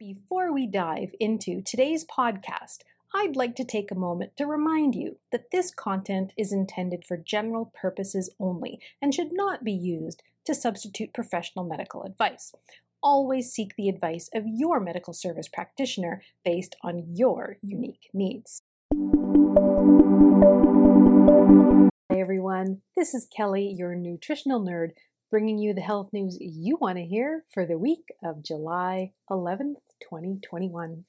[0.00, 2.78] Before we dive into today's podcast,
[3.14, 7.18] I'd like to take a moment to remind you that this content is intended for
[7.18, 12.54] general purposes only and should not be used to substitute professional medical advice.
[13.02, 18.62] Always seek the advice of your medical service practitioner based on your unique needs.
[22.10, 24.92] Hi everyone, this is Kelly, your nutritional nerd,
[25.30, 29.89] bringing you the health news you want to hear for the week of July 11th
[30.00, 31.04] 2021.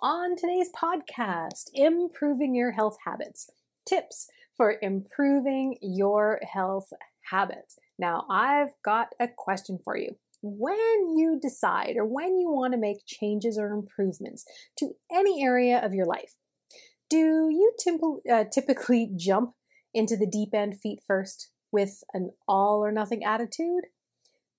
[0.00, 3.50] On today's podcast, Improving Your Health Habits
[3.86, 6.92] Tips for Improving Your Health
[7.30, 7.78] Habits.
[7.98, 10.16] Now, I've got a question for you.
[10.42, 14.44] When you decide or when you want to make changes or improvements
[14.78, 16.34] to any area of your life,
[17.08, 17.72] do you
[18.30, 19.52] uh, typically jump
[19.94, 23.84] into the deep end feet first with an all or nothing attitude?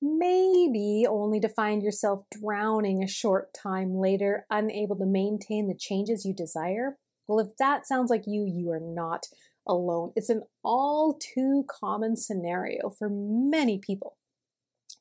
[0.01, 6.25] Maybe only to find yourself drowning a short time later, unable to maintain the changes
[6.25, 6.97] you desire?
[7.27, 9.27] Well, if that sounds like you, you are not
[9.67, 10.13] alone.
[10.15, 14.17] It's an all too common scenario for many people.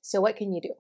[0.01, 0.75] So, what can you do?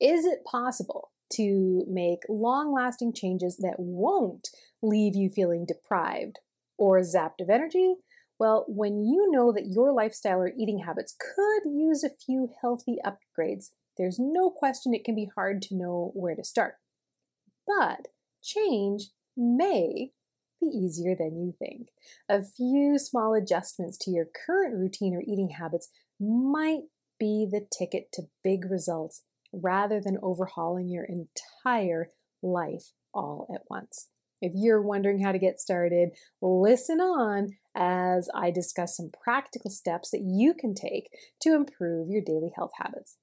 [0.00, 4.48] Is it possible to make long lasting changes that won't
[4.82, 6.38] leave you feeling deprived
[6.76, 7.94] or zapped of energy
[8.42, 12.96] well, when you know that your lifestyle or eating habits could use a few healthy
[13.06, 16.74] upgrades, there's no question it can be hard to know where to start.
[17.68, 18.08] But
[18.42, 20.10] change may
[20.60, 21.90] be easier than you think.
[22.28, 26.82] A few small adjustments to your current routine or eating habits might
[27.20, 32.08] be the ticket to big results rather than overhauling your entire
[32.42, 34.08] life all at once.
[34.42, 36.10] If you're wondering how to get started,
[36.42, 41.08] listen on as I discuss some practical steps that you can take
[41.42, 43.18] to improve your daily health habits.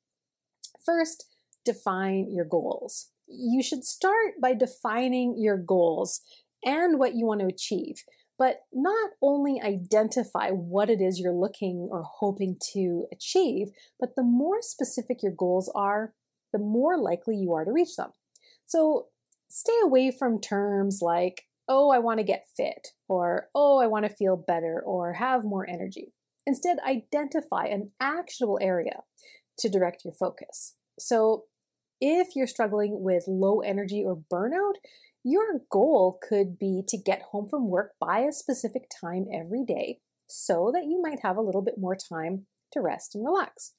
[0.83, 1.25] First,
[1.65, 3.09] define your goals.
[3.27, 6.21] You should start by defining your goals
[6.63, 8.03] and what you want to achieve,
[8.37, 13.67] but not only identify what it is you're looking or hoping to achieve,
[13.99, 16.13] but the more specific your goals are,
[16.53, 18.11] the more likely you are to reach them.
[18.65, 19.07] So
[19.49, 24.05] stay away from terms like, oh, I want to get fit, or oh, I want
[24.05, 26.13] to feel better, or have more energy.
[26.47, 29.01] Instead, identify an actionable area
[29.59, 30.75] to direct your focus.
[30.97, 31.45] So,
[32.01, 34.75] if you're struggling with low energy or burnout,
[35.23, 39.99] your goal could be to get home from work by a specific time every day
[40.27, 43.73] so that you might have a little bit more time to rest and relax.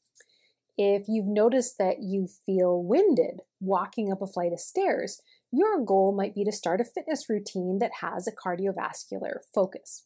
[0.76, 5.20] If you've noticed that you feel winded walking up a flight of stairs,
[5.53, 10.05] your goal might be to start a fitness routine that has a cardiovascular focus.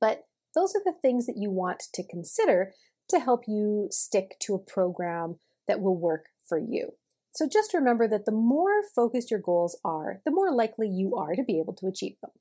[0.00, 2.72] But those are the things that you want to consider
[3.08, 5.36] to help you stick to a program
[5.66, 6.94] that will work for you.
[7.34, 11.34] So just remember that the more focused your goals are, the more likely you are
[11.34, 12.32] to be able to achieve them.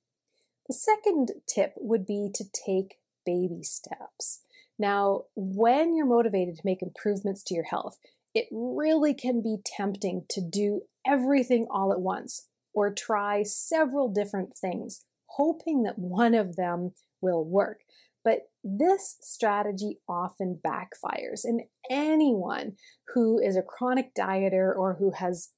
[0.68, 2.96] The second tip would be to take
[3.26, 4.42] baby steps.
[4.78, 7.98] Now, when you're motivated to make improvements to your health,
[8.34, 14.56] it really can be tempting to do everything all at once or try several different
[14.58, 17.82] things, hoping that one of them will work.
[18.24, 22.74] But this strategy often backfires, and anyone
[23.14, 25.50] who is a chronic dieter or who has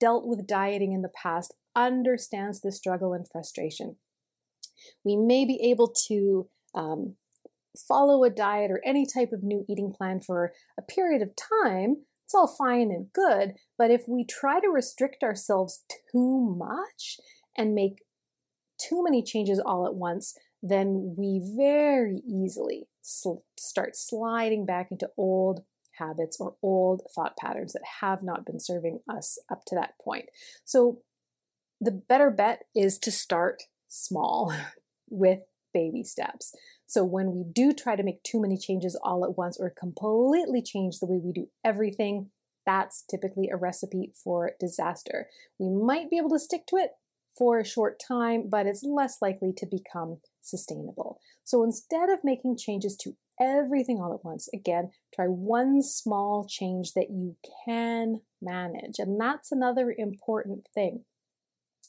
[0.00, 3.96] dealt with dieting in the past understands the struggle and frustration.
[5.04, 7.14] We may be able to um,
[7.76, 11.96] follow a diet or any type of new eating plan for a period of time,
[12.24, 13.54] it's all fine and good.
[13.76, 17.18] But if we try to restrict ourselves too much
[17.56, 18.02] and make
[18.78, 25.10] too many changes all at once, then we very easily sl- start sliding back into
[25.16, 25.64] old
[25.98, 30.26] habits or old thought patterns that have not been serving us up to that point.
[30.64, 31.00] So,
[31.80, 34.54] the better bet is to start small
[35.10, 35.40] with
[35.74, 36.54] baby steps.
[36.92, 40.60] So when we do try to make too many changes all at once or completely
[40.60, 42.28] change the way we do everything,
[42.66, 45.28] that's typically a recipe for disaster.
[45.58, 46.90] We might be able to stick to it
[47.34, 51.18] for a short time, but it's less likely to become sustainable.
[51.44, 56.92] So instead of making changes to everything all at once, again, try one small change
[56.92, 58.98] that you can manage.
[58.98, 61.04] And that's another important thing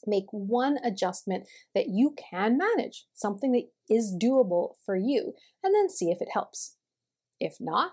[0.06, 5.88] make one adjustment that you can manage, something that is doable for you, and then
[5.88, 6.76] see if it helps.
[7.40, 7.92] If not,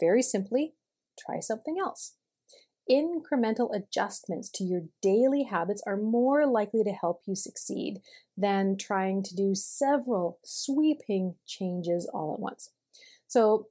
[0.00, 0.74] very simply,
[1.18, 2.14] try something else.
[2.90, 8.00] Incremental adjustments to your daily habits are more likely to help you succeed
[8.36, 12.70] than trying to do several sweeping changes all at once.
[13.28, 13.68] So,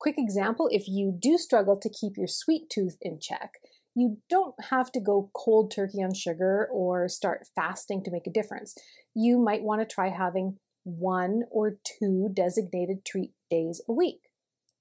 [0.00, 3.52] quick example if you do struggle to keep your sweet tooth in check,
[3.98, 8.32] you don't have to go cold turkey on sugar or start fasting to make a
[8.32, 8.76] difference.
[9.12, 14.20] You might want to try having one or two designated treat days a week.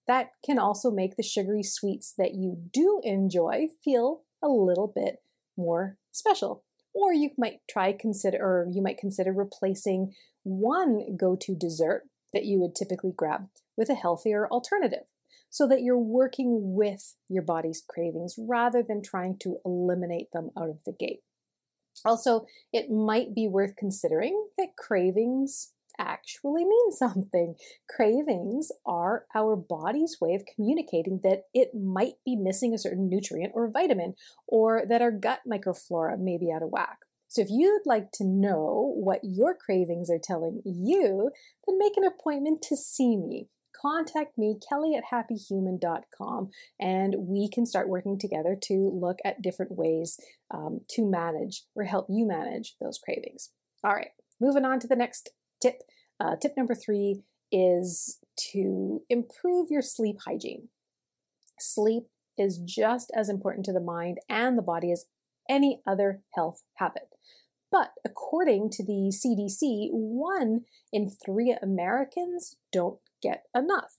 [0.08, 5.16] That can also make the sugary sweets that you do enjoy feel a little bit
[5.58, 6.64] more special.
[6.94, 12.04] Or you might try consider or you might consider replacing one go-to dessert
[12.34, 15.06] that you would typically grab with a healthier alternative
[15.58, 20.70] so that you're working with your body's cravings rather than trying to eliminate them out
[20.70, 21.22] of the gate.
[22.06, 27.56] Also, it might be worth considering that cravings actually mean something.
[27.90, 33.52] Cravings are our body's way of communicating that it might be missing a certain nutrient
[33.56, 34.14] or vitamin,
[34.48, 37.00] or that our gut microflora may be out of whack.
[37.30, 41.32] So, if you'd like to know what your cravings are telling you,
[41.66, 43.48] then make an appointment to see me
[43.82, 49.72] contact me, kelly at happihuman.com, and we can start working together to look at different
[49.74, 50.20] ways
[50.54, 53.52] um, to manage or help you manage those cravings.
[53.84, 54.10] All right,
[54.40, 55.30] moving on to the next
[55.62, 55.82] tip.
[56.20, 57.22] Uh, tip number three
[57.52, 58.20] is
[58.52, 60.70] to improve your sleep hygiene.
[61.60, 62.04] Sleep
[62.38, 65.06] is just as important to the mind and the body as
[65.50, 67.10] any other health habit.
[67.72, 70.62] But according to the CDC, one
[70.94, 73.98] in three Americans don't get enough.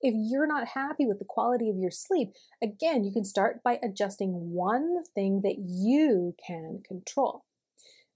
[0.00, 2.32] If you're not happy with the quality of your sleep,
[2.62, 7.44] again, you can start by adjusting one thing that you can control.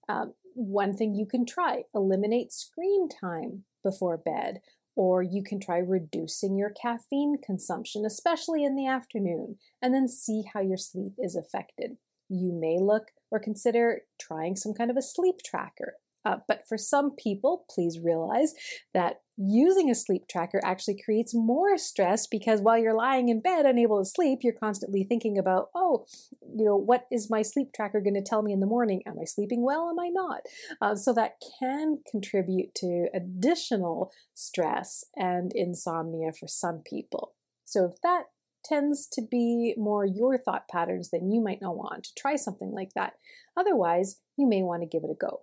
[0.08, 4.60] Um, one thing you can try eliminate screen time before bed,
[4.94, 10.44] or you can try reducing your caffeine consumption, especially in the afternoon, and then see
[10.52, 11.96] how your sleep is affected.
[12.28, 15.96] You may look or consider trying some kind of a sleep tracker.
[16.24, 18.54] Uh, but for some people, please realize
[18.94, 23.66] that using a sleep tracker actually creates more stress because while you're lying in bed
[23.66, 26.04] unable to sleep, you're constantly thinking about, oh,
[26.54, 29.02] you know, what is my sleep tracker going to tell me in the morning?
[29.06, 29.88] Am I sleeping well?
[29.88, 30.42] Am I not?
[30.80, 37.34] Uh, so that can contribute to additional stress and insomnia for some people.
[37.64, 38.24] So if that
[38.64, 42.70] tends to be more your thought patterns, then you might not want to try something
[42.70, 43.14] like that.
[43.56, 45.42] Otherwise, you may want to give it a go.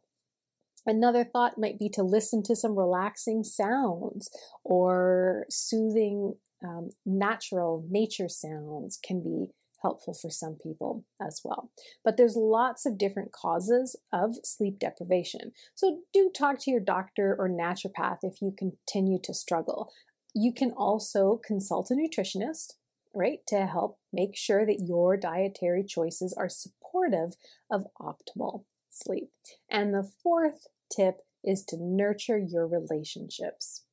[0.85, 4.29] Another thought might be to listen to some relaxing sounds
[4.63, 9.47] or soothing um, natural nature sounds can be
[9.81, 11.71] helpful for some people as well.
[12.03, 15.53] But there's lots of different causes of sleep deprivation.
[15.75, 19.91] So do talk to your doctor or naturopath if you continue to struggle.
[20.35, 22.73] You can also consult a nutritionist,
[23.15, 27.35] right, to help make sure that your dietary choices are supportive
[27.71, 29.29] of optimal sleep.
[29.69, 33.83] And the fourth tip is to nurture your relationships.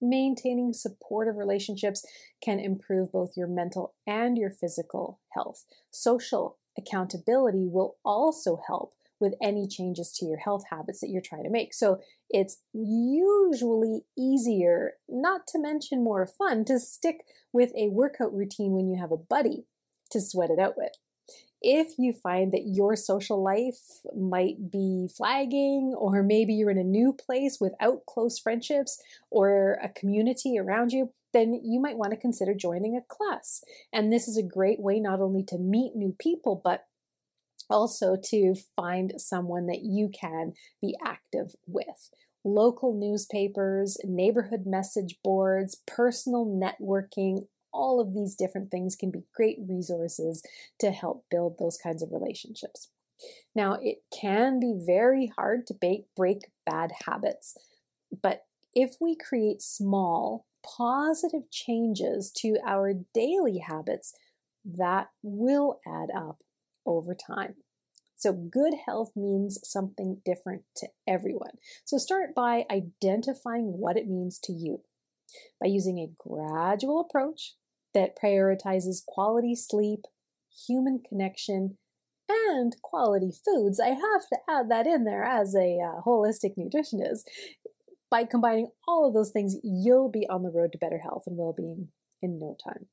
[0.00, 2.04] Maintaining supportive relationships
[2.42, 5.64] can improve both your mental and your physical health.
[5.90, 11.44] Social accountability will also help with any changes to your health habits that you're trying
[11.44, 11.72] to make.
[11.72, 18.72] So it's usually easier, not to mention more fun, to stick with a workout routine
[18.72, 19.66] when you have a buddy
[20.10, 20.92] to sweat it out with
[21.64, 23.80] if you find that your social life
[24.14, 29.88] might be flagging, or maybe you're in a new place without close friendships or a
[29.88, 33.64] community around you, then you might want to consider joining a class.
[33.92, 36.84] And this is a great way not only to meet new people, but
[37.70, 42.10] also to find someone that you can be active with.
[42.44, 49.58] Local newspapers, neighborhood message boards, personal networking, all of these different things can be great
[49.68, 50.42] resources
[50.78, 52.88] to help build those kinds of relationships.
[53.54, 57.56] Now, it can be very hard to break, break bad habits,
[58.22, 64.14] but if we create small, positive changes to our daily habits,
[64.64, 66.42] that will add up
[66.86, 67.54] over time.
[68.16, 71.58] So, good health means something different to everyone.
[71.84, 74.80] So, start by identifying what it means to you.
[75.60, 77.54] By using a gradual approach,
[77.94, 80.00] that prioritizes quality sleep,
[80.66, 81.78] human connection,
[82.28, 83.80] and quality foods.
[83.80, 87.22] I have to add that in there as a uh, holistic nutritionist.
[88.10, 91.36] By combining all of those things, you'll be on the road to better health and
[91.36, 91.88] well being
[92.22, 92.86] in no time.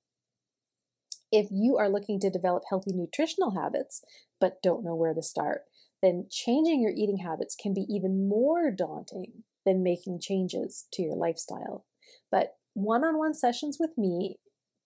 [1.31, 4.03] If you are looking to develop healthy nutritional habits
[4.39, 5.62] but don't know where to start,
[6.01, 11.15] then changing your eating habits can be even more daunting than making changes to your
[11.15, 11.86] lifestyle.
[12.31, 14.38] But one on one sessions with me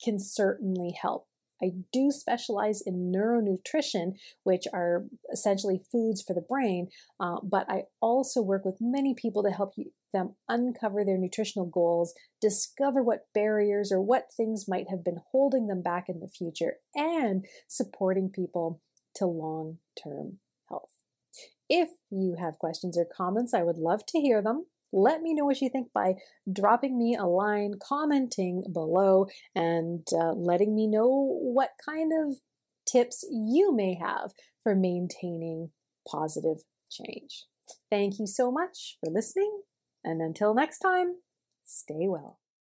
[0.04, 1.28] can certainly help.
[1.64, 7.84] I do specialize in neuronutrition, which are essentially foods for the brain, uh, but I
[8.02, 13.28] also work with many people to help you, them uncover their nutritional goals, discover what
[13.34, 18.30] barriers or what things might have been holding them back in the future, and supporting
[18.30, 18.82] people
[19.16, 20.92] to long term health.
[21.70, 24.66] If you have questions or comments, I would love to hear them.
[24.98, 26.14] Let me know what you think by
[26.52, 32.38] dropping me a line, commenting below, and uh, letting me know what kind of
[32.88, 34.32] tips you may have
[34.64, 35.72] for maintaining
[36.10, 37.44] positive change.
[37.92, 39.64] Thank you so much for listening,
[40.02, 41.16] and until next time,
[41.66, 42.40] stay well.